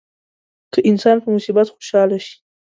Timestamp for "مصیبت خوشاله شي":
1.35-2.35